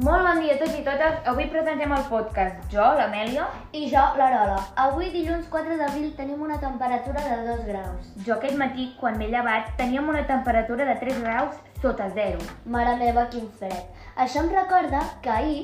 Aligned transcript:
Molt 0.00 0.24
bon 0.24 0.38
dia 0.40 0.54
a 0.54 0.56
tots 0.56 0.76
i 0.78 0.82
totes. 0.84 1.16
Avui 1.28 1.44
presentem 1.52 1.90
el 1.92 2.04
podcast. 2.08 2.60
Jo, 2.72 2.84
l'Amèlia. 2.96 3.42
I 3.76 3.82
jo, 3.92 4.00
l'Arola. 4.16 4.56
Avui, 4.80 5.10
dilluns 5.12 5.48
4 5.52 5.74
d'abril, 5.76 6.06
tenim 6.16 6.40
una 6.40 6.56
temperatura 6.62 7.20
de 7.26 7.34
2 7.48 7.66
graus. 7.66 8.06
Jo 8.24 8.38
aquest 8.38 8.56
matí, 8.56 8.86
quan 9.00 9.18
m'he 9.20 9.28
llevat, 9.28 9.74
teníem 9.76 10.08
una 10.08 10.22
temperatura 10.30 10.86
de 10.88 10.94
3 11.02 11.18
graus 11.20 11.58
sota 11.82 12.06
zero. 12.14 12.40
Mare 12.64 12.94
meva, 13.02 13.26
quin 13.34 13.50
fred. 13.58 13.90
Això 14.16 14.40
em 14.40 14.48
recorda 14.54 15.02
que 15.20 15.34
ahir 15.34 15.58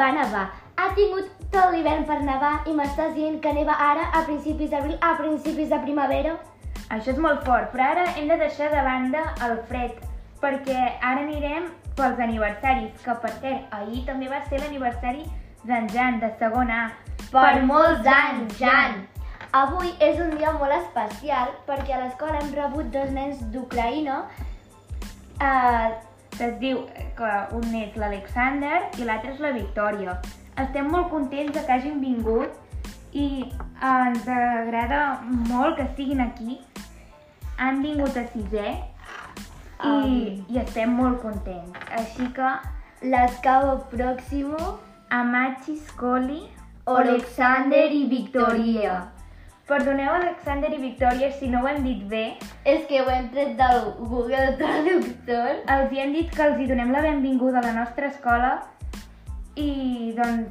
va 0.00 0.08
nevar. 0.16 0.46
Ha 0.76 0.88
tingut 0.96 1.28
tot 1.52 1.74
l'hivern 1.74 2.06
per 2.08 2.22
nevar 2.22 2.54
i 2.64 2.72
m'estàs 2.78 3.12
dient 3.18 3.42
que 3.44 3.52
neva 3.52 3.76
ara, 3.90 4.08
a 4.16 4.24
principis 4.30 4.72
d'abril, 4.72 4.96
a 5.02 5.18
principis 5.20 5.68
de 5.68 5.82
primavera? 5.84 6.38
Això 6.88 7.12
és 7.12 7.20
molt 7.20 7.44
fort, 7.44 7.68
però 7.76 7.92
ara 7.92 8.08
hem 8.16 8.32
de 8.32 8.40
deixar 8.40 8.72
de 8.72 8.88
banda 8.88 9.26
el 9.44 9.58
fred, 9.68 10.00
perquè 10.42 10.78
ara 11.00 11.22
anirem 11.22 11.70
pels 11.96 12.20
aniversaris, 12.20 12.92
que 13.04 13.14
per 13.22 13.32
cert, 13.38 13.72
ahir 13.78 14.04
també 14.08 14.28
va 14.28 14.42
ser 14.48 14.60
l'aniversari 14.62 15.24
d'en 15.64 15.88
Jan, 15.94 16.20
de 16.20 16.32
segon 16.40 16.70
A. 16.70 16.84
Per 17.30 17.62
molts 17.68 18.08
anys, 18.08 18.58
Jan! 18.58 19.02
Avui 19.52 19.92
és 20.00 20.18
un 20.20 20.32
dia 20.38 20.54
molt 20.56 20.72
especial 20.78 21.52
perquè 21.66 21.92
a 21.92 22.00
l'escola 22.00 22.40
hem 22.40 22.54
rebut 22.56 22.88
dos 22.94 23.10
nens 23.12 23.42
d'Ucraïna 23.52 24.22
eh, 25.44 25.90
es 26.40 26.54
diu 26.62 26.86
que 27.18 27.32
un 27.58 27.74
és 27.76 27.98
l'Alexander 28.00 28.78
i 28.98 29.04
l'altre 29.04 29.34
és 29.34 29.42
la 29.44 29.52
Victòria. 29.56 30.16
Estem 30.62 30.88
molt 30.92 31.10
contents 31.12 31.52
de 31.52 31.64
que 31.66 31.76
hagin 31.76 32.00
vingut 32.00 32.56
i 33.12 33.44
ens 33.92 34.28
agrada 34.28 35.02
molt 35.50 35.76
que 35.76 35.86
estiguin 35.90 36.24
aquí. 36.24 36.58
Han 37.60 37.82
vingut 37.84 38.16
a 38.16 38.24
sisè 38.32 38.72
i, 39.82 39.88
Um. 39.88 40.44
i 40.48 40.58
estem 40.58 40.92
molt 40.94 41.22
contents. 41.22 41.78
Així 41.90 42.28
que 42.36 42.50
l'escavo 43.02 43.78
pròximo 43.90 44.78
Amachi, 45.10 45.76
Scoli, 45.76 46.42
Alexander 46.86 47.90
i 47.92 48.06
Victoria. 48.08 49.08
Perdoneu 49.66 50.10
Alexander 50.12 50.72
i 50.74 50.78
Victòria 50.82 51.30
si 51.32 51.48
no 51.48 51.62
ho 51.62 51.68
hem 51.68 51.82
dit 51.84 52.02
bé. 52.08 52.36
És 52.64 52.86
que 52.88 53.00
ho 53.00 53.08
hem 53.10 53.28
tret 53.30 53.56
del 53.56 53.92
Google 54.00 54.56
Traductor. 54.58 55.62
Els 55.76 55.92
hi 55.92 56.00
hem 56.02 56.12
dit 56.12 56.30
que 56.34 56.42
els 56.42 56.58
hi 56.60 56.66
donem 56.66 56.90
la 56.92 57.00
benvinguda 57.00 57.60
a 57.60 57.66
la 57.68 57.72
nostra 57.72 58.10
escola 58.10 58.62
i 59.54 60.12
doncs 60.16 60.50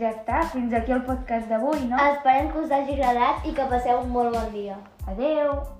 ja 0.00 0.10
està, 0.14 0.42
fins 0.52 0.72
aquí 0.72 0.92
el 0.96 1.02
podcast 1.04 1.48
d'avui, 1.48 1.84
no? 1.90 1.98
Esperem 2.14 2.50
que 2.52 2.64
us 2.64 2.72
hagi 2.72 2.96
agradat 2.96 3.44
i 3.46 3.52
que 3.52 3.68
passeu 3.68 4.00
un 4.00 4.10
molt 4.16 4.32
bon 4.34 4.48
dia. 4.54 4.78
Adeu! 5.06 5.79